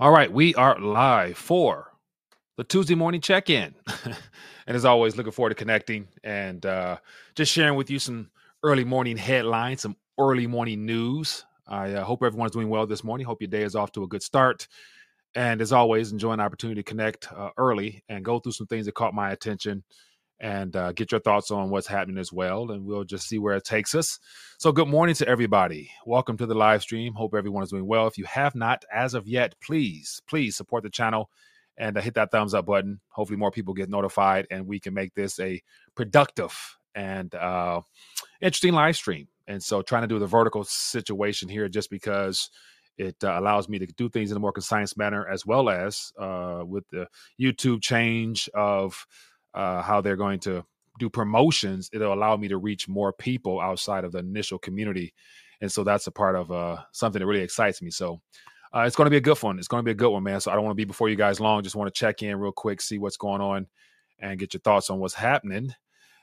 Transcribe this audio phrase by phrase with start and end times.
[0.00, 1.92] All right, we are live for
[2.56, 3.74] the Tuesday morning check in.
[4.04, 6.98] and as always, looking forward to connecting and uh,
[7.34, 8.30] just sharing with you some
[8.62, 11.44] early morning headlines, some early morning news.
[11.66, 13.26] I uh, hope everyone's doing well this morning.
[13.26, 14.68] Hope your day is off to a good start.
[15.34, 18.86] And as always, enjoying the opportunity to connect uh, early and go through some things
[18.86, 19.82] that caught my attention
[20.40, 22.70] and uh, get your thoughts on what's happening as well.
[22.70, 24.18] And we'll just see where it takes us.
[24.58, 25.90] So, good morning to everybody.
[26.06, 27.14] Welcome to the live stream.
[27.14, 28.06] Hope everyone is doing well.
[28.06, 31.30] If you have not, as of yet, please, please support the channel
[31.76, 33.00] and uh, hit that thumbs up button.
[33.08, 35.62] Hopefully, more people get notified and we can make this a
[35.94, 36.52] productive
[36.94, 37.80] and uh,
[38.40, 39.28] interesting live stream.
[39.46, 42.50] And so, trying to do the vertical situation here just because
[42.98, 46.12] it uh, allows me to do things in a more concise manner, as well as
[46.18, 47.06] uh, with the
[47.40, 49.06] YouTube change of
[49.54, 50.64] uh, how they're going to
[50.98, 55.14] do promotions, it'll allow me to reach more people outside of the initial community.
[55.60, 57.90] And so that's a part of uh, something that really excites me.
[57.90, 58.20] So
[58.74, 59.58] uh, it's going to be a good one.
[59.58, 60.40] It's going to be a good one, man.
[60.40, 61.62] So I don't want to be before you guys long.
[61.62, 63.66] Just want to check in real quick, see what's going on,
[64.18, 65.74] and get your thoughts on what's happening.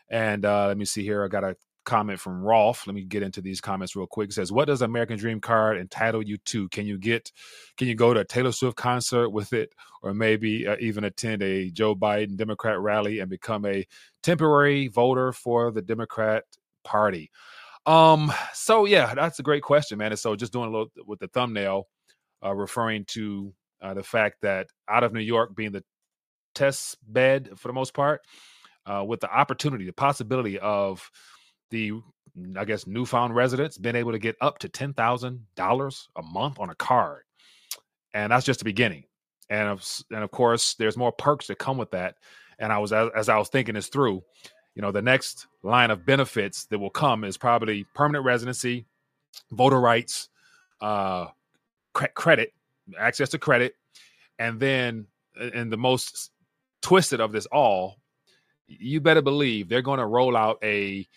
[0.10, 1.24] And uh, let me see here.
[1.24, 1.56] I got a
[1.86, 2.86] comment from Rolf.
[2.86, 4.30] Let me get into these comments real quick.
[4.30, 6.68] It says, "What does American Dream card entitle you to?
[6.70, 7.32] Can you get?
[7.78, 11.42] Can you go to a Taylor Swift concert with it, or maybe uh, even attend
[11.42, 13.86] a Joe Biden Democrat rally and become a
[14.24, 16.44] temporary voter for the Democrat
[16.84, 17.32] Party?"
[17.86, 18.34] Um.
[18.54, 20.12] So yeah, that's a great question, man.
[20.12, 21.88] And so just doing a little with the thumbnail,
[22.44, 25.84] uh, referring to uh, the fact that out of New York being the
[26.56, 28.22] test bed for the most part,
[28.86, 31.10] uh, with the opportunity, the possibility of
[31.76, 31.92] the
[32.58, 36.60] I guess newfound residents been able to get up to ten thousand dollars a month
[36.60, 37.24] on a card,
[38.14, 39.04] and that's just the beginning.
[39.50, 42.16] And of, and of course, there's more perks that come with that.
[42.58, 44.24] And I was as, as I was thinking this through,
[44.74, 48.86] you know, the next line of benefits that will come is probably permanent residency,
[49.52, 50.30] voter rights,
[50.82, 51.28] uh,
[51.94, 52.54] cre- credit,
[52.98, 53.76] access to credit,
[54.40, 56.32] and then and the most
[56.82, 57.98] twisted of this all,
[58.68, 61.08] you better believe they're going to roll out a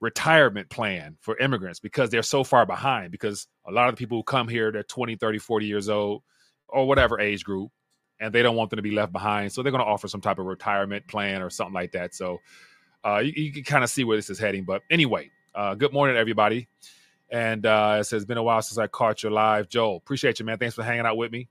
[0.00, 4.18] retirement plan for immigrants because they're so far behind because a lot of the people
[4.18, 6.22] who come here they're 20 30 40 years old
[6.68, 7.70] or whatever age group
[8.18, 10.20] and they don't want them to be left behind so they're going to offer some
[10.20, 12.14] type of retirement plan or something like that.
[12.14, 12.38] So
[13.04, 15.92] uh, you, you, can kind of see where this is heading but anyway uh, good
[15.92, 16.68] morning everybody.
[17.32, 19.68] And uh, it says been a while since i caught you live.
[19.68, 20.58] Joel appreciate you man.
[20.58, 21.48] Thanks for hanging out with me.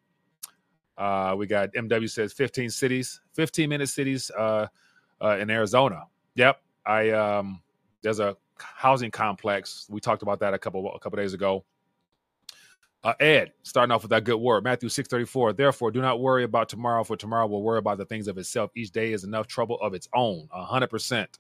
[0.98, 4.66] Uh, we got mw says 15 cities 15 minute cities uh,
[5.22, 6.06] uh, in arizona.
[6.34, 7.62] Yep i um
[8.02, 9.88] there's a housing complex.
[9.90, 11.64] We talked about that a couple a couple days ago.
[13.02, 15.54] Uh, Ed, starting off with that good word, Matthew six thirty four.
[15.54, 18.72] Therefore, do not worry about tomorrow, for tomorrow will worry about the things of itself.
[18.76, 20.50] Each day is enough trouble of its own.
[20.52, 21.40] hundred percent.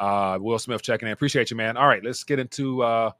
[0.00, 1.12] Uh, Will Smith checking in.
[1.12, 1.76] Appreciate you, man.
[1.76, 3.12] All right, let's get into uh,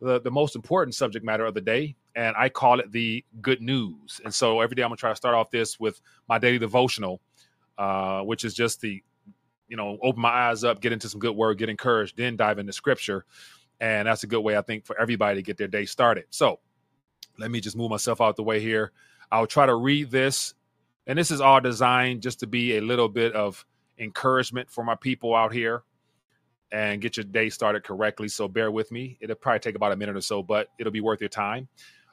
[0.00, 3.60] the the most important subject matter of the day, and I call it the good
[3.60, 4.18] news.
[4.24, 7.20] And so every day I'm gonna try to start off this with my daily devotional,
[7.76, 9.02] uh, which is just the
[9.68, 12.58] you know, open my eyes up, get into some good word, get encouraged, then dive
[12.58, 13.24] into scripture.
[13.80, 16.24] And that's a good way, I think, for everybody to get their day started.
[16.30, 16.60] So
[17.38, 18.92] let me just move myself out the way here.
[19.30, 20.54] I'll try to read this.
[21.06, 23.64] And this is all designed just to be a little bit of
[23.98, 25.82] encouragement for my people out here
[26.72, 28.28] and get your day started correctly.
[28.28, 29.18] So bear with me.
[29.20, 31.68] It'll probably take about a minute or so, but it'll be worth your time.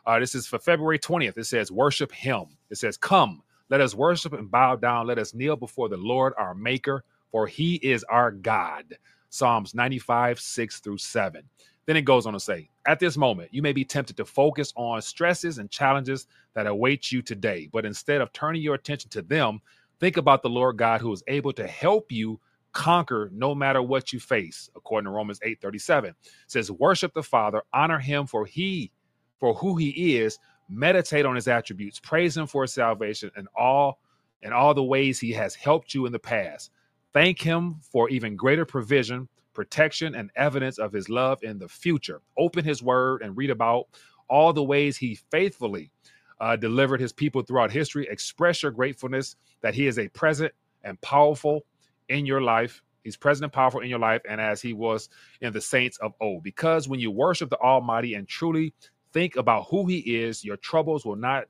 [0.05, 1.37] Uh, this is for February 20th.
[1.37, 2.45] It says, Worship Him.
[2.69, 5.07] It says, Come, let us worship and bow down.
[5.07, 7.03] Let us kneel before the Lord, our Maker
[7.33, 8.95] for he is our God.
[9.31, 11.43] Psalms 95, 6 through 7.
[11.87, 14.71] Then it goes on to say, at this moment, you may be tempted to focus
[14.77, 19.23] on stresses and challenges that await you today, but instead of turning your attention to
[19.23, 19.59] them,
[19.99, 22.39] think about the Lord God who is able to help you
[22.71, 24.69] conquer no matter what you face.
[24.75, 26.13] According to Romans 8, 37,
[26.45, 28.91] says, worship the Father, honor him for he,
[29.39, 30.37] for who he is,
[30.69, 33.99] meditate on his attributes, praise him for his salvation and all
[34.43, 36.69] and all the ways he has helped you in the past.
[37.13, 42.21] Thank Him for even greater provision, protection, and evidence of His love in the future.
[42.37, 43.87] Open His Word and read about
[44.29, 45.91] all the ways He faithfully
[46.39, 48.07] uh, delivered His people throughout history.
[48.09, 50.53] Express your gratefulness that He is a present
[50.83, 51.65] and powerful
[52.09, 52.81] in your life.
[53.03, 55.09] He's present and powerful in your life, and as He was
[55.41, 56.43] in the saints of old.
[56.43, 58.73] Because when you worship the Almighty and truly
[59.11, 61.45] think about who He is, your troubles will not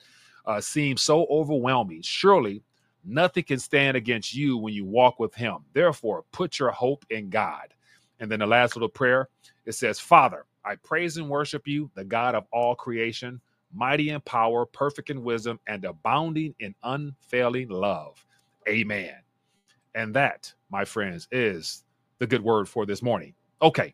[0.45, 2.01] uh, seem so overwhelming.
[2.01, 2.63] Surely
[3.03, 5.57] Nothing can stand against you when you walk with him.
[5.73, 7.73] Therefore, put your hope in God.
[8.19, 9.29] And then the last little prayer
[9.65, 13.41] it says, Father, I praise and worship you, the God of all creation,
[13.73, 18.25] mighty in power, perfect in wisdom, and abounding in unfailing love.
[18.67, 19.15] Amen.
[19.95, 21.83] And that, my friends, is
[22.19, 23.33] the good word for this morning.
[23.61, 23.93] Okay,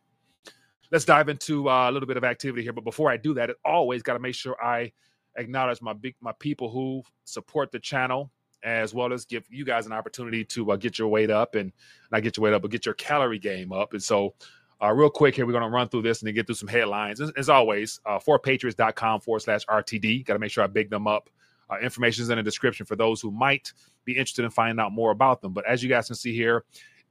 [0.92, 2.74] let's dive into uh, a little bit of activity here.
[2.74, 4.92] But before I do that, it always got to make sure I
[5.36, 8.32] acknowledge my big my people who support the channel
[8.64, 11.72] as well as give you guys an opportunity to uh, get your weight up and
[12.12, 13.94] not get your weight up, but get your calorie game up.
[13.94, 14.34] And so,
[14.82, 16.68] uh, real quick here, we're going to run through this and then get through some
[16.68, 17.20] headlines.
[17.20, 20.26] As, as always, uh, 4patriots.com forward slash RTD.
[20.26, 21.30] Got to make sure I big them up.
[21.70, 23.74] Uh, information is in the description for those who might
[24.06, 25.54] be interested in finding out more about them.
[25.54, 26.64] But as you guys can see here,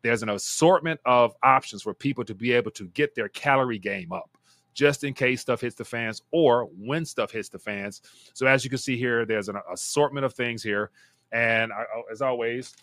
[0.02, 4.12] there's an assortment of options for people to be able to get their calorie game
[4.12, 4.30] up
[4.74, 8.00] just in case stuff hits the fans or when stuff hits the fans.
[8.32, 10.92] So as you can see here, there's an assortment of things here.
[11.32, 12.74] And I, as always,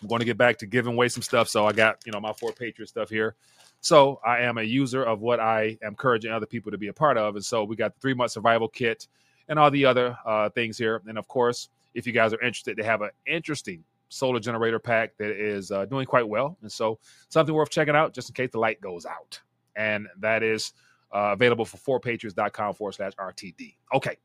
[0.00, 1.48] I'm going to get back to giving away some stuff.
[1.48, 3.34] So I got, you know, my four Patriot stuff here.
[3.80, 6.92] So I am a user of what I am encouraging other people to be a
[6.92, 7.34] part of.
[7.34, 9.08] And so we got the three month survival kit
[9.48, 11.02] and all the other uh, things here.
[11.06, 15.16] And of course, if you guys are interested, they have an interesting solar generator pack
[15.18, 16.56] that is uh, doing quite well.
[16.62, 16.98] And so
[17.28, 19.40] something worth checking out just in case the light goes out.
[19.74, 20.72] And that is
[21.12, 23.74] uh, available for 4patriots.com forward slash RTD.
[23.94, 24.16] Okay,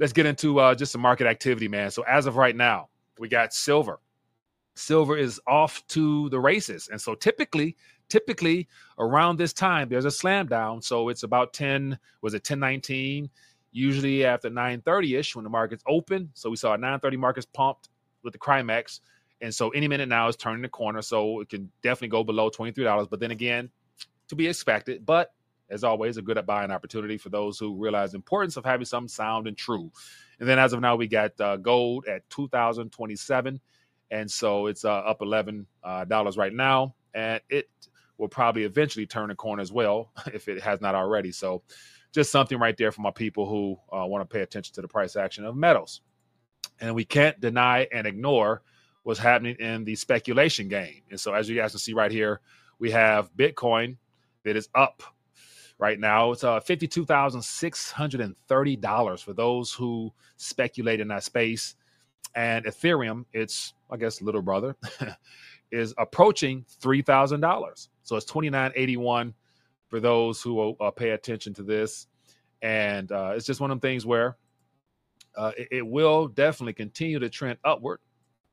[0.00, 1.90] let's get into uh, just some market activity, man.
[1.90, 2.88] So as of right now,
[3.18, 4.00] we got silver.
[4.74, 6.88] Silver is off to the races.
[6.90, 7.76] And so typically,
[8.08, 8.66] typically
[8.98, 10.80] around this time, there's a slam down.
[10.80, 13.28] So it's about 10, was it 1019?
[13.72, 16.30] Usually after 930-ish when the market's open.
[16.32, 17.90] So we saw a 930 markets pumped
[18.24, 19.00] with the Crimex.
[19.42, 21.02] And so any minute now is turning the corner.
[21.02, 23.08] So it can definitely go below $23.
[23.10, 23.68] But then again,
[24.28, 25.04] to be expected.
[25.04, 25.34] But
[25.70, 29.08] as always, a good buying opportunity for those who realize the importance of having some
[29.08, 29.90] sound and true.
[30.38, 33.60] And then as of now, we got uh, gold at 2027
[34.10, 36.04] and so it's uh, up $11 uh,
[36.36, 36.94] right now.
[37.14, 37.68] And it
[38.18, 41.32] will probably eventually turn a corner as well if it has not already.
[41.32, 41.62] So
[42.12, 44.88] just something right there for my people who uh, want to pay attention to the
[44.88, 46.00] price action of metals.
[46.80, 48.62] And we can't deny and ignore
[49.02, 51.02] what's happening in the speculation game.
[51.10, 52.40] And so as you guys can see right here,
[52.78, 53.96] we have Bitcoin
[54.44, 55.02] that is up
[55.80, 56.30] right now.
[56.32, 61.74] It's uh, $52,630 for those who speculate in that space.
[62.36, 64.76] And Ethereum, its, I guess, little brother,
[65.72, 67.88] is approaching $3,000.
[68.02, 69.34] So it's 2981
[69.88, 72.08] for those who uh, pay attention to this.
[72.62, 74.36] And uh, it's just one of them things where
[75.36, 78.00] uh, it, it, will definitely continue to trend upward.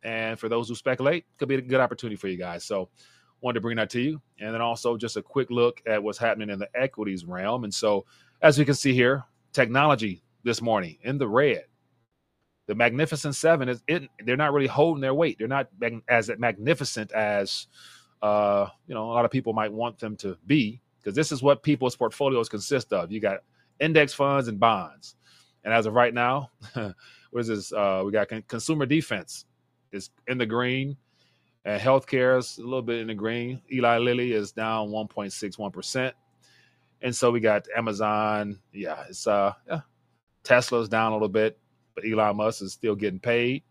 [0.04, 2.64] And for those who speculate, could be a good opportunity for you guys.
[2.64, 2.88] So
[3.42, 4.22] wanted to bring that to you.
[4.39, 7.63] And then also just a quick look at what's happening in the equities realm.
[7.63, 8.06] And so,
[8.42, 9.24] as we can see here,
[9.54, 11.66] technology this morning in the red.
[12.68, 15.38] The Magnificent Seven is it, they're not really holding their weight.
[15.39, 15.69] They're not
[16.10, 17.68] as magnificent as
[18.22, 21.42] uh, you know a lot of people might want them to be because this is
[21.42, 23.12] what people's portfolios consist of.
[23.12, 23.40] You got
[23.80, 25.16] index funds and bonds,
[25.63, 26.95] and as of right now, what
[27.40, 27.72] is this?
[27.72, 29.45] Uh, we got con- consumer defense
[29.92, 30.98] is in the green.
[31.68, 33.62] And healthcare is a little bit in the green.
[33.69, 36.14] Eli Lilly is down 1.61%.
[37.02, 38.60] And so we got Amazon.
[38.72, 39.81] Yeah, it's uh yeah.
[40.46, 41.60] Tesla's down a little bit,
[41.94, 43.64] but Elon Musk is still getting paid.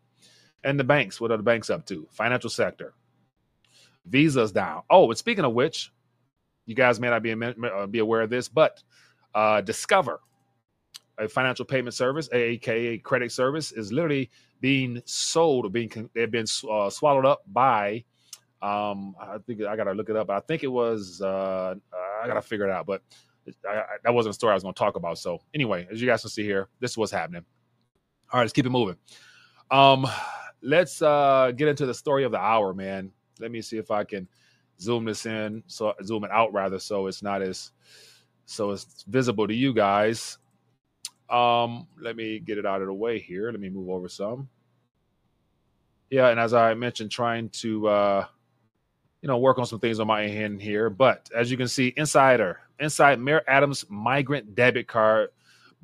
[0.62, 2.06] And the banks, what are the banks up to?
[2.10, 2.92] Financial sector.
[4.04, 4.82] Visa's down.
[4.90, 5.90] Oh, and speaking of which,
[6.66, 8.82] you guys may not be, uh, be aware of this, but
[9.34, 10.20] uh, Discover,
[11.16, 14.30] a financial payment service, aka credit service, is literally
[14.60, 18.04] being sold or being they've been uh, swallowed up by.
[18.62, 20.30] Um, I think I gotta look it up.
[20.30, 21.74] I think it was uh,
[22.22, 23.02] I gotta figure it out, but
[23.68, 25.18] I, I, that wasn't a story I was to talk about.
[25.18, 27.44] So anyway, as you guys can see here, this is what's happening.
[28.32, 28.96] All right, let's keep it moving.
[29.70, 30.06] Um,
[30.62, 33.12] let's uh, get into the story of the hour, man.
[33.38, 34.26] Let me see if I can
[34.80, 37.72] zoom this in, so zoom it out rather, so it's not as
[38.46, 40.38] so it's visible to you guys.
[41.28, 43.50] Um, let me get it out of the way here.
[43.50, 44.48] Let me move over some.
[46.10, 48.26] Yeah, and as I mentioned, trying to uh,
[49.22, 50.88] you know work on some things on my end here.
[50.88, 55.30] But as you can see, insider inside Mayor Adams migrant debit card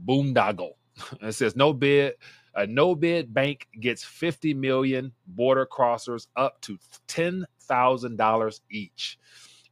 [0.07, 0.73] boondoggle.
[1.23, 2.15] it says no bid.
[2.55, 9.19] A no bid bank gets 50 million border crossers up to $10,000 each.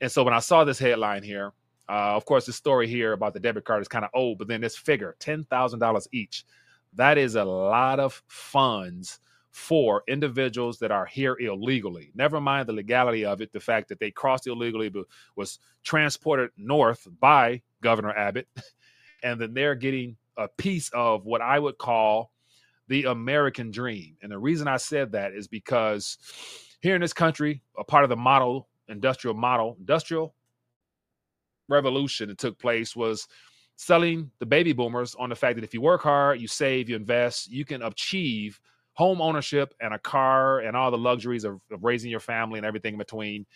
[0.01, 1.53] And so when I saw this headline here,
[1.91, 4.47] uh, of course, the story here about the debit card is kind of old, but
[4.47, 6.45] then this figure, $10,000 each,
[6.95, 9.19] that is a lot of funds
[9.51, 12.13] for individuals that are here illegally.
[12.15, 16.51] Never mind the legality of it, the fact that they crossed illegally but was transported
[16.57, 18.47] north by Governor Abbott,
[19.25, 22.31] and then they're getting a piece of what I would call
[22.87, 24.17] the American dream.
[24.23, 26.19] And the reason I said that is because
[26.81, 30.35] here in this country, a part of the model, industrial model, industrial
[31.71, 33.27] revolution that took place was
[33.77, 36.97] selling the baby boomers on the fact that if you work hard, you save, you
[36.97, 38.61] invest, you can achieve
[38.93, 42.67] home ownership and a car and all the luxuries of, of raising your family and
[42.67, 43.47] everything in between.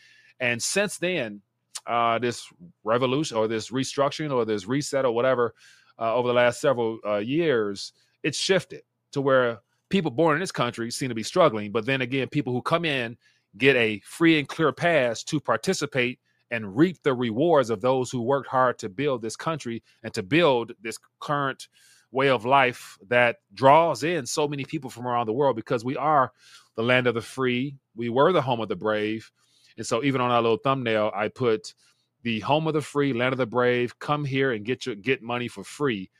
[0.40, 1.42] And since then,
[1.86, 2.48] uh, this
[2.84, 5.54] revolution or this restructuring or this reset or whatever
[5.98, 7.92] uh, over the last several uh, years,
[8.22, 12.00] it's shifted to where people born in this country seem to be struggling, but then
[12.00, 13.16] again, people who come in
[13.58, 16.18] get a free and clear pass to participate
[16.50, 20.22] and reap the rewards of those who worked hard to build this country and to
[20.22, 21.68] build this current
[22.10, 25.96] way of life that draws in so many people from around the world because we
[25.96, 26.32] are
[26.76, 27.76] the land of the free.
[27.96, 29.30] We were the home of the brave.
[29.76, 31.74] And so even on our little thumbnail, I put
[32.22, 35.22] the home of the free, land of the brave, come here and get your get
[35.22, 36.10] money for free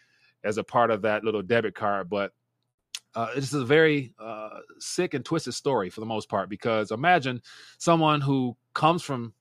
[0.43, 2.11] as a part of that little debit card.
[2.11, 2.33] But
[3.15, 7.41] uh, is a very uh, sick and twisted story for the most part because imagine
[7.79, 9.33] someone who comes from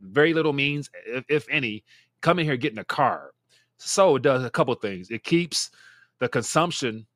[0.00, 1.84] very little means, if, if any,
[2.20, 3.32] coming here getting a car.
[3.78, 5.10] So it does a couple things.
[5.10, 5.70] It keeps
[6.18, 7.06] the consumption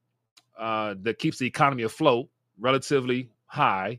[0.59, 3.99] uh, that keeps the economy afloat relatively high.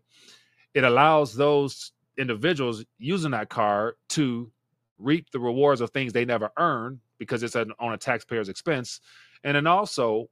[0.73, 4.51] It allows those individuals using that card to
[4.99, 9.01] reap the rewards of things they never earned because it's an, on a taxpayer's expense.
[9.43, 10.29] And then also,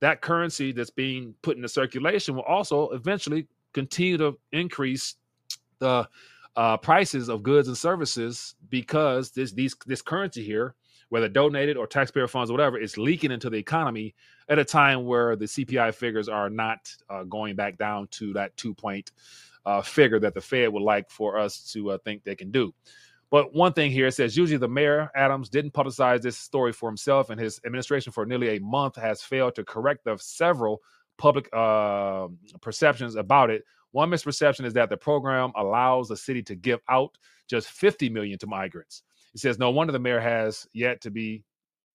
[0.00, 5.16] that currency that's being put into circulation will also eventually continue to increase
[5.78, 6.08] the
[6.56, 10.74] uh, prices of goods and services because this these this currency here,
[11.10, 14.14] whether donated or taxpayer funds or whatever, is leaking into the economy
[14.48, 18.56] at a time where the CPI figures are not uh, going back down to that
[18.56, 19.12] two point
[19.66, 22.72] uh, figure that the Fed would like for us to uh, think they can do.
[23.28, 26.88] But one thing here it says usually the mayor Adams didn't publicize this story for
[26.88, 30.80] himself, and his administration for nearly a month has failed to correct the several
[31.18, 32.28] public uh,
[32.60, 37.16] perceptions about it one misperception is that the program allows the city to give out
[37.48, 39.02] just 50 million to migrants.
[39.34, 41.42] It says no wonder the mayor has yet to be,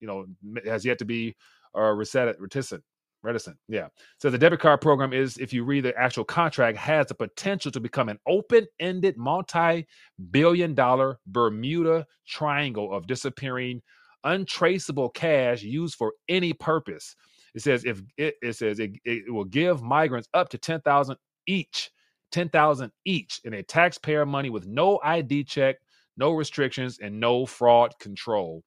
[0.00, 0.26] you know,
[0.64, 1.36] has yet to be
[1.76, 2.82] uh, reticent.
[3.24, 3.86] Reticent, yeah.
[4.18, 7.70] So the debit card program is, if you read the actual contract, has the potential
[7.70, 13.80] to become an open-ended, multi-billion-dollar Bermuda Triangle of disappearing,
[14.24, 17.14] untraceable cash used for any purpose.
[17.54, 21.16] It says if it, it says it, it will give migrants up to ten thousand
[21.46, 21.90] each,
[22.32, 25.76] 10,000 each in a taxpayer money with no ID check,
[26.16, 28.62] no restrictions and no fraud control.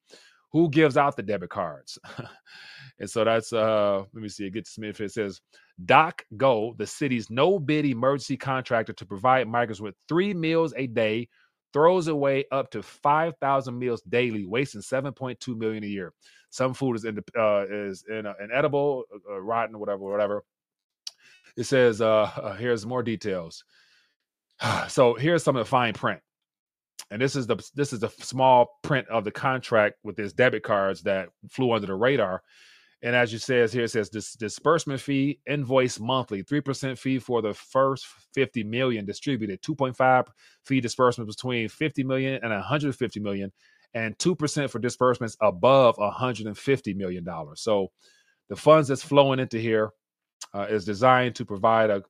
[0.52, 1.98] Who gives out the debit cards?
[3.00, 5.40] and so that's uh let me see it gets Smith it says
[5.84, 10.86] Doc Go, the city's no bid emergency contractor to provide migrants with 3 meals a
[10.86, 11.28] day
[11.72, 16.14] throws away up to 5,000 meals daily, wasting 7.2 million a year.
[16.48, 20.42] Some food is in the, uh, is in, uh, inedible, uh, rotten, whatever, whatever.
[21.56, 23.64] It says, uh, uh, here's more details.
[24.88, 26.20] so here's some of the fine print.
[27.10, 30.64] And this is the this is the small print of the contract with his debit
[30.64, 32.42] cards that flew under the radar.
[33.02, 37.42] And as you says here, it says this disbursement fee invoice monthly, 3% fee for
[37.42, 40.26] the first 50 million distributed, 2.5
[40.64, 43.52] fee disbursement between 50 million and 150 million,
[43.94, 47.60] and 2% for disbursements above 150 million dollars.
[47.60, 47.92] So
[48.48, 49.90] the funds that's flowing into here
[50.54, 52.02] uh, is designed to provide a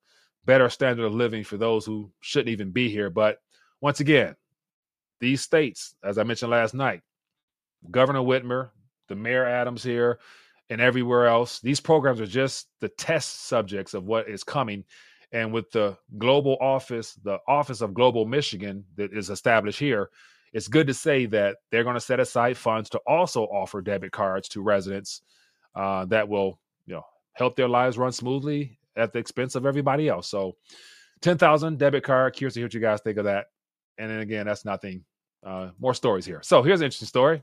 [0.44, 3.10] better standard of living for those who shouldn't even be here.
[3.10, 3.38] But
[3.80, 4.36] once again,
[5.20, 7.02] these states, as I mentioned last night,
[7.90, 8.70] Governor Whitmer,
[9.08, 10.18] the Mayor Adams here,
[10.70, 14.84] and everywhere else, these programs are just the test subjects of what is coming.
[15.32, 20.10] And with the global office, the Office of Global Michigan that is established here,
[20.52, 24.12] it's good to say that they're going to set aside funds to also offer debit
[24.12, 25.22] cards to residents
[25.74, 27.04] uh, that will, you know,
[27.36, 30.28] help their lives run smoothly at the expense of everybody else.
[30.28, 30.56] So,
[31.20, 32.34] 10,000 debit card.
[32.34, 33.46] Curious to hear what you guys think of that.
[33.98, 35.04] And then again, that's nothing.
[35.44, 36.40] Uh, more stories here.
[36.42, 37.42] So, here's an interesting story.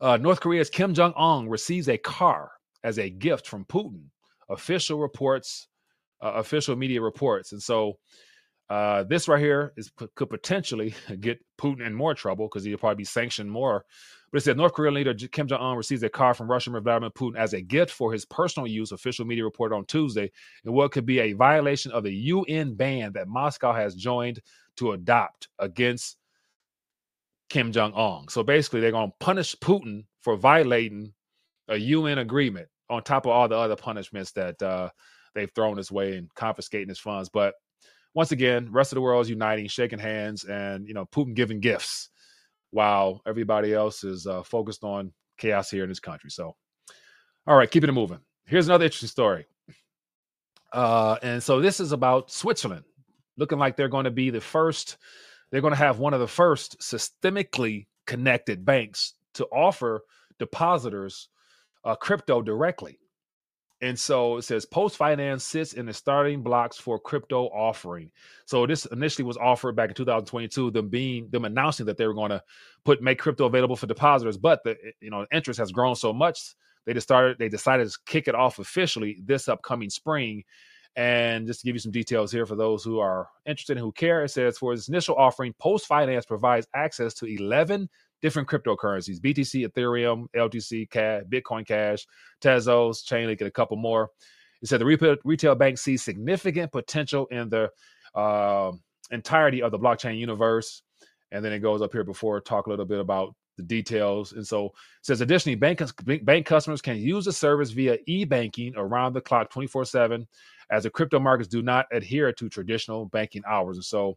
[0.00, 2.50] Uh, North Korea's Kim Jong un receives a car
[2.82, 4.04] as a gift from Putin.
[4.48, 5.68] Official reports,
[6.20, 7.52] uh, official media reports.
[7.52, 7.98] And so,
[8.70, 12.96] uh, this right here is could potentially get Putin in more trouble because he'll probably
[12.96, 13.84] be sanctioned more
[14.32, 17.10] but it said North Korean leader Kim Jong un receives a car from Russian Vladimir
[17.10, 20.30] Putin as a gift for his personal use, official media reported on Tuesday,
[20.64, 24.40] in what could be a violation of the UN ban that Moscow has joined
[24.78, 26.16] to adopt against
[27.50, 28.26] Kim Jong un.
[28.28, 31.12] So basically, they're going to punish Putin for violating
[31.68, 34.88] a UN agreement on top of all the other punishments that uh,
[35.34, 37.28] they've thrown his way and confiscating his funds.
[37.28, 37.52] But
[38.14, 41.60] once again, rest of the world is uniting, shaking hands, and you know Putin giving
[41.60, 42.10] gifts
[42.70, 46.30] while everybody else is uh, focused on chaos here in this country.
[46.30, 46.56] So,
[47.46, 48.20] all right, keeping it moving.
[48.46, 49.46] Here's another interesting story.
[50.72, 52.84] Uh, and so this is about Switzerland,
[53.36, 54.96] looking like they're going to be the first,
[55.50, 60.02] they're going to have one of the first systemically connected banks to offer
[60.38, 61.28] depositors
[61.84, 62.98] uh, crypto directly.
[63.82, 68.10] And so it says Post Finance sits in the starting blocks for crypto offering.
[68.46, 72.14] So this initially was offered back in 2022, them being them announcing that they were
[72.14, 72.42] going to
[72.84, 76.12] put make crypto available for depositors, but the eh, you know interest has grown so
[76.12, 76.54] much
[76.86, 77.38] they just started.
[77.38, 80.44] They decided to kick it off officially this upcoming spring.
[80.94, 83.92] And just to give you some details here for those who are interested and who
[83.92, 87.88] care, it says for its initial offering, Post Finance provides access to 11
[88.22, 92.06] different cryptocurrencies BTC, Ethereum, LTC, Cash, Bitcoin Cash,
[92.40, 94.08] Tezos, Chainlink, and a couple more.
[94.62, 97.68] It said the retail, bank sees significant potential in the
[98.14, 98.70] uh,
[99.10, 100.82] entirety of the blockchain universe.
[101.32, 104.32] And then it goes up here before talk a little bit about the details.
[104.32, 105.82] And so says additionally, bank,
[106.24, 110.26] bank customers can use the service via e-banking around the clock 24-7
[110.70, 113.76] as the crypto markets do not adhere to traditional banking hours.
[113.76, 114.16] And so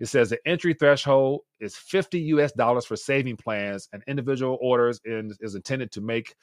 [0.00, 5.00] it says the entry threshold is 50 US dollars for saving plans and individual orders
[5.04, 6.34] in, is intended to make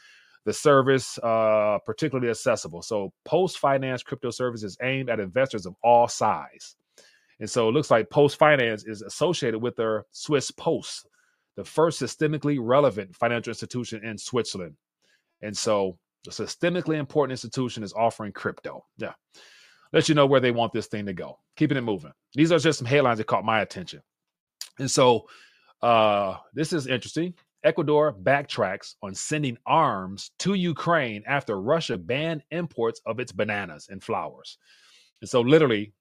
[0.46, 2.82] the service uh, particularly accessible.
[2.82, 6.76] So post finance crypto service is aimed at investors of all size.
[7.42, 11.08] And so it looks like Post Finance is associated with their Swiss Post,
[11.58, 14.76] the first systemically relevant financial institution in Switzerland.
[15.42, 18.86] And so a systemically important institution is offering crypto.
[18.98, 19.14] Yeah.
[19.94, 21.40] Let you know where they want this thing to go.
[21.58, 22.14] Keeping it moving.
[22.34, 24.02] These are just some headlines that caught my attention.
[24.80, 25.28] And so
[25.82, 27.34] uh, this is interesting.
[27.64, 34.04] Ecuador backtracks on sending arms to Ukraine after Russia banned imports of its bananas and
[34.04, 34.58] flowers.
[35.22, 35.94] And so, literally,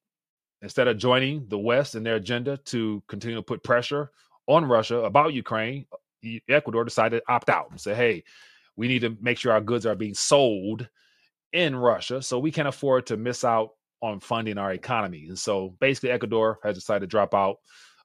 [0.62, 4.10] instead of joining the West in their agenda to continue to put pressure
[4.46, 5.84] on Russia about Ukraine,
[6.48, 8.24] Ecuador decided to opt out and say, hey,
[8.76, 10.88] we need to make sure our goods are being sold
[11.52, 12.22] in Russia.
[12.22, 15.26] So we can't afford to miss out on funding our economy.
[15.28, 17.56] And so basically, Ecuador has decided to drop out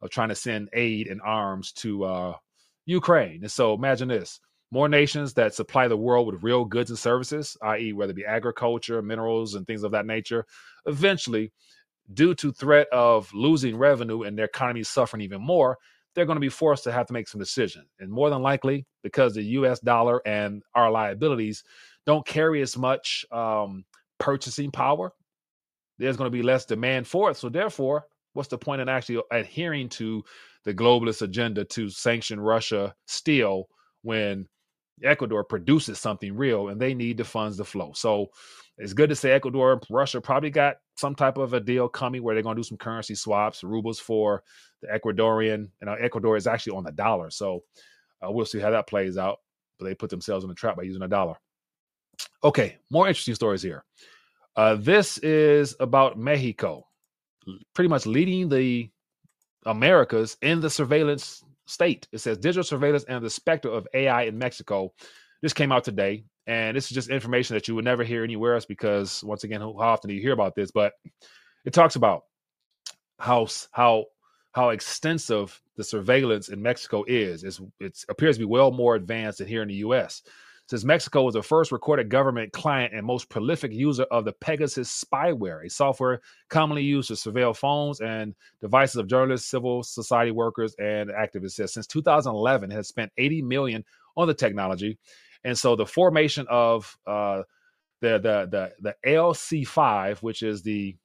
[0.02, 2.34] of trying to send aid and arms to uh,
[2.86, 3.42] Ukraine.
[3.42, 4.40] And so imagine this
[4.72, 8.26] more nations that supply the world with real goods and services, i.e., whether it be
[8.26, 10.46] agriculture, minerals, and things of that nature,
[10.86, 11.52] eventually
[12.14, 15.78] due to threat of losing revenue and their economy suffering even more,
[16.14, 17.86] they're going to be forced to have to make some decisions.
[18.00, 21.64] And more than likely, because the US dollar and our liabilities
[22.06, 23.86] don't carry as much um,
[24.20, 25.12] purchasing power,
[25.98, 27.38] there's going to be less demand for it.
[27.38, 30.24] So, therefore, what's the point in actually adhering to
[30.64, 33.70] the globalist agenda to sanction Russia still
[34.02, 34.48] when
[35.04, 37.92] Ecuador produces something real and they need the funds to flow?
[37.94, 38.32] So,
[38.78, 42.24] it's good to say Ecuador and Russia probably got some type of a deal coming
[42.24, 44.44] where they're going to do some currency swaps, rubles for
[44.82, 45.70] the Ecuadorian.
[45.82, 47.64] You know, Ecuador is actually on the dollar, so
[48.22, 49.40] uh, we'll see how that plays out.
[49.80, 51.36] But they put themselves in a trap by using a dollar.
[52.44, 53.84] Okay, more interesting stories here.
[54.56, 56.88] Uh, this is about Mexico,
[57.74, 58.90] pretty much leading the
[59.66, 62.08] Americas in the surveillance state.
[62.12, 64.94] It says digital surveillance and the specter of AI in Mexico.
[65.42, 66.26] This came out today.
[66.48, 69.62] And this is just information that you would never hear anywhere else because, once again,
[69.62, 70.70] how often do you hear about this?
[70.72, 70.94] But
[71.66, 72.24] it talks about
[73.18, 74.06] how how
[74.52, 77.44] how extensive the surveillance in Mexico is.
[77.44, 80.22] It's, it appears to be well more advanced than here in the U.S.
[80.68, 85.04] Since Mexico was the first recorded government client and most prolific user of the Pegasus
[85.04, 90.76] spyware, a software commonly used to surveil phones and devices of journalists, civil society workers,
[90.80, 91.70] and activists.
[91.70, 93.86] Since 2011, it has spent 80 million
[94.18, 94.98] on the technology
[95.46, 97.44] and so the formation of uh,
[98.02, 100.98] the the the the LC5, which is the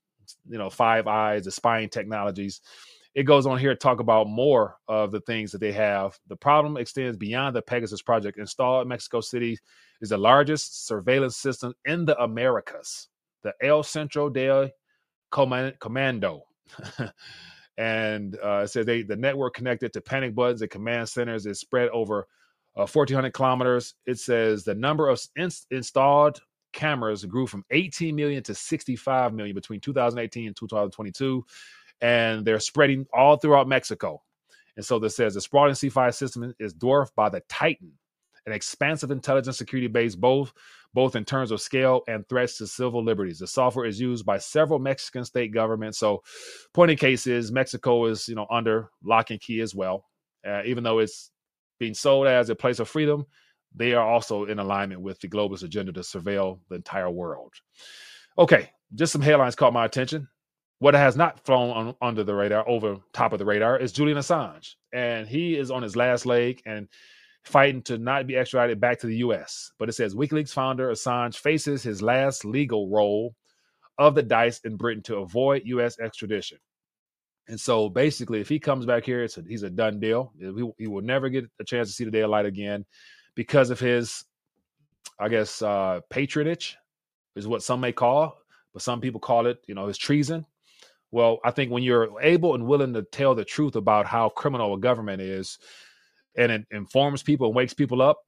[0.48, 2.62] you know Five Eyes, the spying technologies,
[3.14, 6.18] it goes on here to talk about more of the things that they have.
[6.28, 8.38] The problem extends beyond the Pegasus project.
[8.38, 9.58] Installed in Mexico City
[10.00, 13.08] is the largest surveillance system in the Americas,
[13.42, 14.70] the El Centro del
[15.32, 16.42] Comando.
[17.76, 21.58] and uh, it says they the network connected to panic buttons and command centers is
[21.58, 22.28] spread over
[22.76, 23.94] uh, 1400 kilometers.
[24.06, 26.40] It says the number of in- installed
[26.72, 31.44] cameras grew from 18 million to 65 million between 2018 and 2022,
[32.00, 34.22] and they're spreading all throughout Mexico.
[34.76, 37.92] And so this says the sprawling C5 system is dwarfed by the Titan,
[38.46, 40.52] an expansive intelligence security base, both
[40.92, 43.38] both in terms of scale and threats to civil liberties.
[43.38, 45.98] The software is used by several Mexican state governments.
[45.98, 46.22] So,
[46.74, 50.04] point in case is Mexico is you know under lock and key as well,
[50.46, 51.30] uh, even though it's
[51.78, 53.24] being sold as a place of freedom,
[53.74, 57.52] they are also in alignment with the globalist agenda to surveil the entire world.
[58.38, 60.28] Okay, just some headlines caught my attention.
[60.80, 64.16] What has not flown on, under the radar, over top of the radar, is Julian
[64.16, 64.76] Assange.
[64.92, 66.88] And he is on his last leg and
[67.44, 69.72] fighting to not be extradited back to the U.S.
[69.78, 73.34] But it says WikiLeaks founder Assange faces his last legal roll
[73.98, 75.98] of the dice in Britain to avoid U.S.
[76.00, 76.56] extradition.
[77.46, 80.32] And so basically, if he comes back here, it's a, he's a done deal.
[80.38, 82.86] He, he, will never get a chance to see the day of light again
[83.34, 84.24] because of his,
[85.18, 86.78] I guess, uh, patronage
[87.36, 88.38] is what some may call,
[88.72, 90.46] but some people call it, you know, his treason.
[91.12, 94.74] Well, I think when you're able and willing to tell the truth about how criminal
[94.74, 95.58] a government is,
[96.36, 98.18] and it informs people and wakes people up,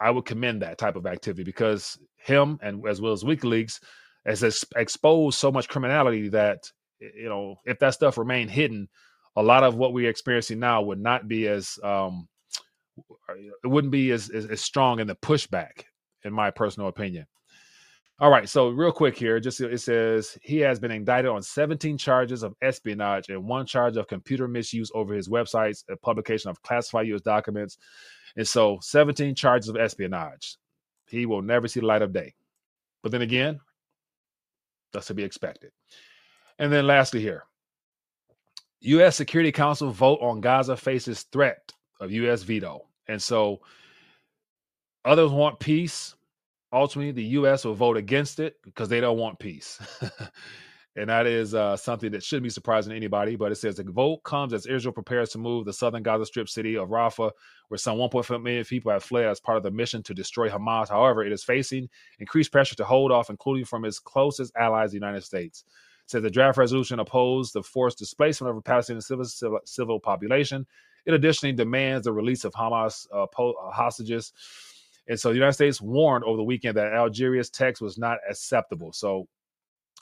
[0.00, 3.80] I would commend that type of activity because him and as well as WikiLeaks
[4.24, 8.88] has ex- exposed so much criminality that you know if that stuff remained hidden,
[9.36, 12.28] a lot of what we're experiencing now would not be as um,
[13.64, 15.84] it wouldn't be as, as, as strong in the pushback,
[16.24, 17.26] in my personal opinion.
[18.22, 21.98] All right, so real quick here, just it says he has been indicted on 17
[21.98, 26.62] charges of espionage and one charge of computer misuse over his websites, a publication of
[26.62, 27.22] classified U.S.
[27.22, 27.78] documents,
[28.36, 30.56] and so 17 charges of espionage.
[31.08, 32.32] He will never see the light of day.
[33.02, 33.58] But then again,
[34.92, 35.72] that's to be expected.
[36.60, 37.42] And then lastly, here,
[38.82, 39.16] U.S.
[39.16, 42.44] Security Council vote on Gaza faces threat of U.S.
[42.44, 43.62] veto, and so
[45.04, 46.14] others want peace
[46.72, 47.64] ultimately the U.S.
[47.64, 49.80] will vote against it because they don't want peace.
[50.96, 53.36] and that is uh, something that shouldn't be surprising to anybody.
[53.36, 56.48] But it says the vote comes as Israel prepares to move the southern Gaza Strip
[56.48, 57.30] city of Rafah,
[57.68, 60.88] where some 1.5 million people have fled as part of the mission to destroy Hamas.
[60.88, 64.96] However, it is facing increased pressure to hold off, including from its closest allies, the
[64.96, 65.64] United States.
[66.04, 70.00] It says the draft resolution opposed the forced displacement of the Palestinian civil, civil, civil
[70.00, 70.66] population.
[71.04, 74.32] It additionally demands the release of Hamas uh, po- uh, hostages
[75.08, 78.92] and so the United States warned over the weekend that Algeria's text was not acceptable.
[78.92, 79.26] So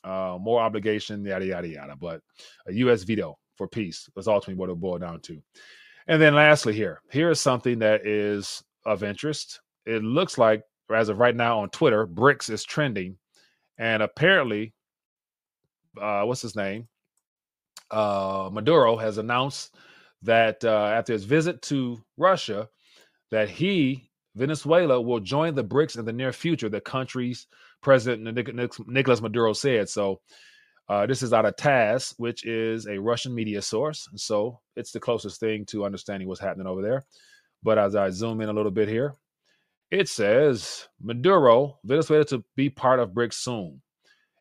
[0.04, 1.96] uh, more obligation, yada, yada, yada.
[1.96, 2.20] But
[2.66, 3.02] a U.S.
[3.02, 5.42] veto for peace was ultimately what it boiled down to.
[6.06, 9.60] And then lastly, here, here is something that is of interest.
[9.86, 13.16] It looks like, as of right now on Twitter, BRICS is trending.
[13.78, 14.74] And apparently,
[16.00, 16.88] uh, what's his name?
[17.90, 19.74] Uh, Maduro has announced
[20.22, 22.68] that uh, after his visit to Russia,
[23.30, 24.09] that he
[24.40, 27.46] Venezuela will join the BRICS in the near future, the country's
[27.82, 28.22] president
[28.86, 29.90] Nicolas Maduro said.
[29.90, 30.22] So,
[30.88, 34.08] uh, this is out of TASS, which is a Russian media source.
[34.16, 37.04] So, it's the closest thing to understanding what's happening over there.
[37.62, 39.14] But as I zoom in a little bit here,
[39.90, 43.82] it says Maduro, Venezuela to be part of BRICS soon.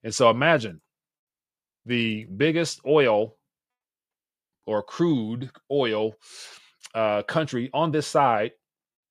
[0.05, 0.79] And so, imagine
[1.85, 3.35] the biggest oil
[4.65, 6.13] or crude oil
[6.95, 8.51] uh, country on this side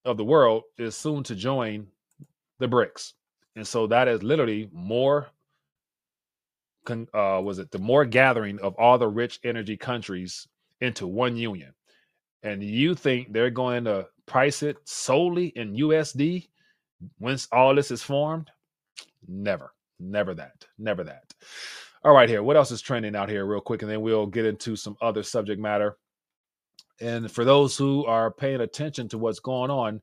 [0.04, 1.86] of the world is soon to join
[2.58, 3.14] the BRICS.
[3.56, 5.28] And so that is literally more
[6.90, 10.48] uh, was it the more gathering of all the rich energy countries
[10.80, 11.74] into one union.
[12.42, 16.48] And you think they're going to price it solely in USD
[17.18, 18.50] once all this is formed?
[19.26, 21.34] Never, never that, never that.
[22.04, 24.46] All right, here, what else is trending out here, real quick, and then we'll get
[24.46, 25.98] into some other subject matter.
[27.00, 30.00] And for those who are paying attention to what's going on,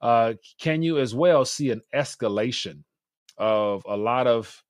[0.00, 2.82] uh, can you as well see an escalation
[3.38, 4.62] of a lot of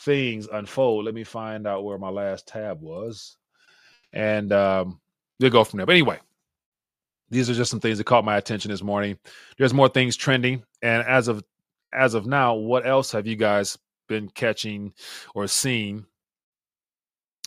[0.00, 1.04] things unfold?
[1.04, 3.36] Let me find out where my last tab was,
[4.12, 5.00] and um,
[5.40, 5.86] we'll go from there.
[5.86, 6.18] But anyway,
[7.30, 9.18] these are just some things that caught my attention this morning.
[9.56, 11.42] There's more things trending, and as of
[11.92, 14.92] as of now, what else have you guys been catching
[15.34, 16.04] or seeing?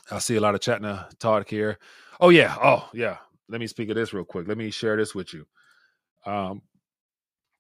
[0.09, 1.77] I see a lot of chatting talk here.
[2.19, 3.17] Oh yeah, oh yeah
[3.51, 4.47] let me speak of this real quick.
[4.47, 5.45] Let me share this with you.
[6.25, 6.61] Um,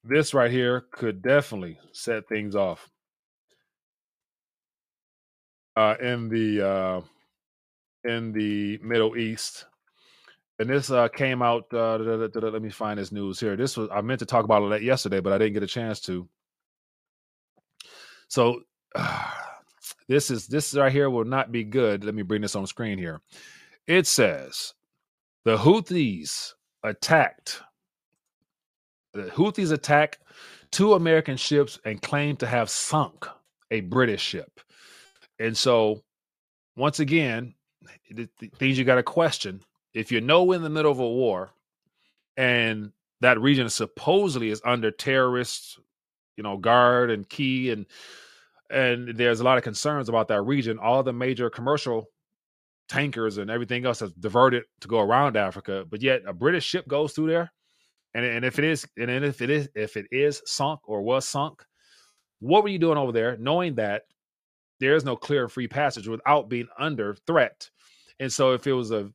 [0.03, 2.89] this right here could definitely set things off
[5.75, 7.01] uh, in the uh,
[8.03, 9.65] in the Middle East.
[10.59, 11.65] And this uh, came out.
[11.73, 13.55] Uh, da, da, da, let me find this news here.
[13.55, 15.99] This was I meant to talk about it yesterday, but I didn't get a chance
[16.01, 16.27] to.
[18.27, 18.61] So
[20.07, 22.03] this is this right here will not be good.
[22.03, 23.21] Let me bring this on screen here.
[23.87, 24.73] It says
[25.45, 27.61] the Houthis attacked.
[29.13, 30.19] The Houthis attacked
[30.71, 33.27] two American ships and claimed to have sunk
[33.71, 34.59] a British ship.
[35.39, 36.01] And so,
[36.75, 37.55] once again,
[38.09, 39.61] the, the things you got to question
[39.93, 41.51] if you know in the middle of a war
[42.37, 45.77] and that region supposedly is under terrorists,
[46.37, 47.85] you know, guard and key and
[48.69, 50.79] and there's a lot of concerns about that region.
[50.79, 52.09] All the major commercial
[52.91, 56.85] tankers and everything else has diverted to go around Africa, but yet a British ship
[56.89, 57.51] goes through there,
[58.13, 61.25] and and if it is and if it is if it is sunk or was
[61.25, 61.63] sunk,
[62.41, 64.03] what were you doing over there, knowing that
[64.81, 67.69] there is no clear and free passage without being under threat?
[68.19, 69.09] And so, if it was a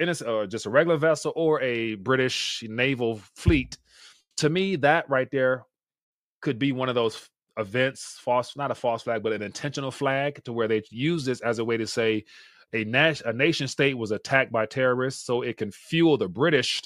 [0.00, 3.78] innocent, or just a regular vessel or a British naval fleet,
[4.38, 5.64] to me, that right there
[6.40, 10.42] could be one of those events, false, not a false flag, but an intentional flag,
[10.44, 12.24] to where they use this as a way to say,
[12.72, 16.82] a, nas- a nation state was attacked by terrorists so it can fuel the british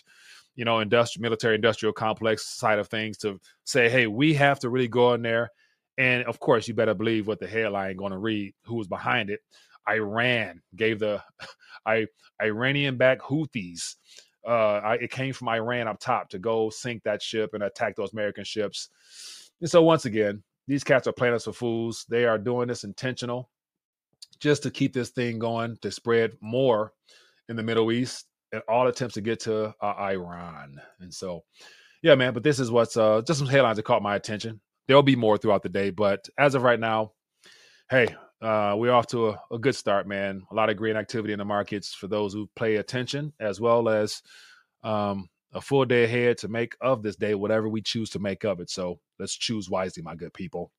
[0.57, 4.69] you know industrial military industrial complex side of things to say hey we have to
[4.71, 5.51] really go in there
[5.99, 9.31] and of course you better believe what the headline going to read who was behind
[9.31, 9.41] it
[9.89, 11.23] iran gave the
[11.87, 12.07] I,
[12.41, 13.97] iranian backed houthis
[14.47, 17.97] uh, I, it came from Iran up top to go sink that ship and attack
[17.97, 18.89] those American ships.
[19.61, 22.07] And so once again, these cats are playing us for fools.
[22.09, 23.51] They are doing this intentional,
[24.41, 26.93] just to keep this thing going to spread more
[27.49, 30.81] in the Middle East and all attempts to get to uh, Iran.
[31.01, 31.45] And so,
[32.03, 32.33] yeah, man.
[32.33, 34.61] But this is what's uh, just some headlines that caught my attention.
[34.89, 37.13] There'll be more throughout the day, but as of right now,
[37.91, 40.43] hey, uh, we're off to a, a, good start, man.
[40.51, 43.89] A lot of great activity in the markets for those who pay attention, as well
[43.89, 44.23] as
[44.83, 48.45] um, a full day ahead to make of this day whatever we choose to make
[48.45, 48.71] of it.
[48.71, 50.73] So let's choose wisely, my good people.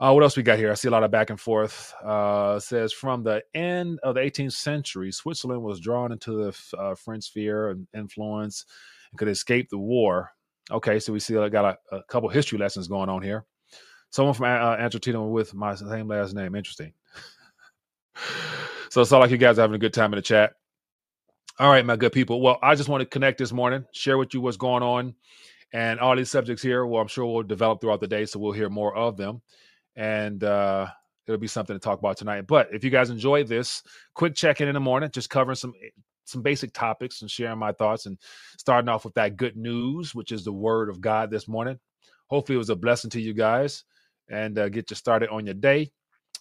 [0.00, 0.70] Uh, what else we got here?
[0.70, 1.94] I see a lot of back and forth.
[2.02, 6.94] Uh, says from the end of the 18th century, Switzerland was drawn into the uh,
[6.94, 8.64] French sphere and influence
[9.10, 10.32] and could escape the war.
[10.70, 13.44] Okay, so we see I got a, a couple history lessons going on here.
[14.10, 16.54] Someone from uh, Argentina with my same last name.
[16.54, 16.92] Interesting.
[18.90, 20.54] so it's all like you guys are having a good time in the chat.
[21.58, 22.40] All right, my good people.
[22.40, 25.14] Well, I just want to connect this morning, share with you what's going on,
[25.72, 26.86] and all these subjects here.
[26.86, 29.42] Well, I'm sure we'll develop throughout the day, so we'll hear more of them,
[29.96, 30.86] and uh,
[31.26, 32.46] it'll be something to talk about tonight.
[32.46, 33.82] But if you guys enjoyed this,
[34.14, 35.72] quick check in in the morning, just covering some
[36.24, 38.16] some basic topics and sharing my thoughts, and
[38.58, 41.78] starting off with that good news, which is the word of God this morning.
[42.28, 43.84] Hopefully, it was a blessing to you guys
[44.30, 45.90] and uh, get you started on your day.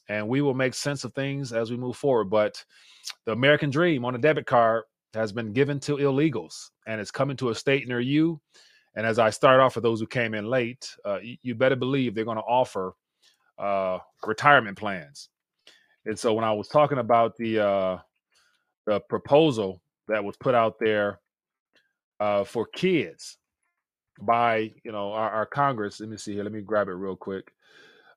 [0.09, 2.29] And we will make sense of things as we move forward.
[2.29, 2.63] But
[3.25, 4.83] the American dream on a debit card
[5.13, 8.39] has been given to illegals and it's coming to a state near you.
[8.95, 11.77] And as I start off for those who came in late, uh, you, you, better
[11.77, 12.93] believe they're going to offer
[13.59, 15.29] uh, retirement plans.
[16.05, 17.97] And so when I was talking about the uh,
[18.87, 21.19] the proposal that was put out there
[22.19, 23.37] uh, for kids
[24.21, 26.43] by you know our, our Congress, let me see here.
[26.43, 27.51] Let me grab it real quick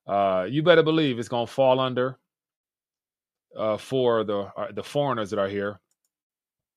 [0.07, 2.17] uh, you better believe it's going to fall under
[3.57, 5.79] uh, for the uh, the foreigners that are here.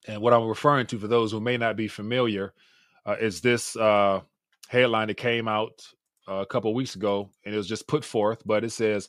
[0.07, 2.55] And what I'm referring to, for those who may not be familiar,
[3.05, 4.21] uh, is this uh,
[4.68, 5.83] headline that came out
[6.29, 8.43] a couple weeks ago, and it was just put forth.
[8.45, 9.09] But it says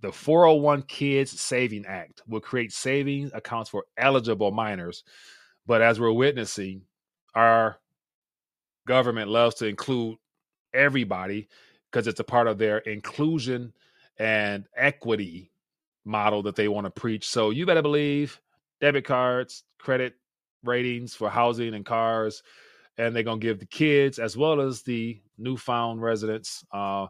[0.00, 5.04] the 401 Kids Saving Act will create savings accounts for eligible minors.
[5.66, 6.82] But as we're witnessing,
[7.34, 7.78] our
[8.86, 10.16] government loves to include
[10.74, 11.48] everybody
[11.90, 13.72] because it's a part of their inclusion
[14.18, 15.52] and equity
[16.04, 17.28] model that they want to preach.
[17.28, 18.40] So you better believe
[18.80, 20.14] debit cards, credit
[20.64, 22.42] ratings for housing and cars,
[22.98, 27.06] and they're going to give the kids as well as the newfound residents uh,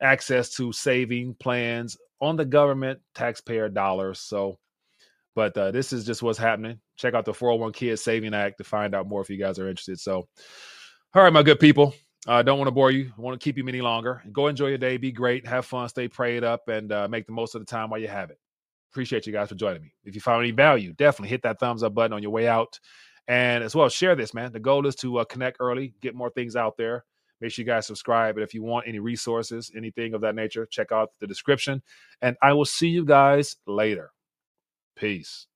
[0.00, 4.20] access to saving plans on the government taxpayer dollars.
[4.20, 4.58] So,
[5.34, 6.80] but uh, this is just what's happening.
[6.96, 9.68] Check out the 401 Kids Saving Act to find out more if you guys are
[9.68, 9.98] interested.
[9.98, 10.28] So,
[11.14, 11.94] all right, my good people.
[12.26, 13.12] I uh, don't want to bore you.
[13.16, 14.22] I want to keep you any longer.
[14.32, 14.96] Go enjoy your day.
[14.96, 15.46] Be great.
[15.46, 15.88] Have fun.
[15.90, 18.38] Stay prayed up and uh, make the most of the time while you have it.
[18.92, 19.92] Appreciate you guys for joining me.
[20.04, 22.78] If you found any value, definitely hit that thumbs up button on your way out.
[23.28, 24.52] And as well, share this, man.
[24.52, 27.04] The goal is to uh, connect early, get more things out there.
[27.44, 28.38] Make sure you guys subscribe.
[28.38, 31.82] And if you want any resources, anything of that nature, check out the description.
[32.22, 34.12] And I will see you guys later.
[34.96, 35.46] Peace.